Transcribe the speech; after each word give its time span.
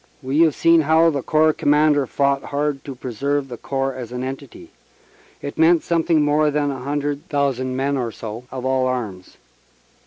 We 0.23 0.39
have 0.39 0.55
seen 0.55 0.81
how 0.81 1.11
the 1.11 1.21
Corps 1.21 1.53
Commander 1.53 2.07
fought 2.07 2.45
hard 2.45 2.83
to 2.85 2.95
preserve 2.95 3.49
the 3.49 3.57
Corps 3.57 3.93
as 3.93 4.11
an 4.11 4.23
entity. 4.23 4.71
It 5.43 5.59
meant 5.59 5.83
something 5.83 6.23
more 6.25 6.49
than 6.49 6.71
a 6.71 6.79
hundred 6.79 7.29
thousand 7.29 7.75
men 7.75 7.97
or 7.97 8.11
so 8.11 8.45
of 8.49 8.65
all 8.65 8.87
arms. 8.87 9.37